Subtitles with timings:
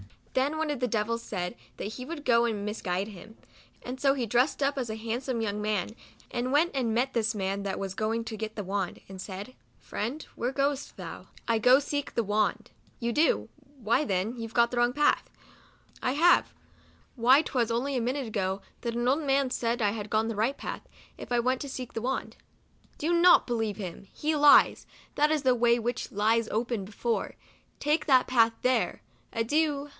[0.33, 3.37] Then one of the devils said that he would go and misguide him;
[3.83, 5.89] and so he dressed up as a handsome young man,
[6.31, 9.53] and went and met this man that was going to get the wand, and said,"
[9.77, 13.49] Friend, where goest thou I" "I go to seek the wand."" You do!
[13.77, 15.29] why then you have got the wrong path.""
[16.01, 16.51] I have!
[17.17, 19.51] why # 62 MEMOIRS OF A 'twas only a minute ago that an old man
[19.51, 20.87] said that I had the right path,
[21.17, 22.37] if I went to seek the wand.""
[22.97, 27.35] Do not believe him; he lies; that is the way which lies open before.
[27.79, 29.01] Take that path there.
[29.33, 29.89] Adieu